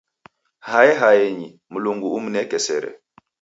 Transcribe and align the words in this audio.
Hae 0.69 0.95
haenyi, 1.01 1.49
Mlungu 1.73 2.09
umneke 2.17 2.59
sere. 2.67 2.91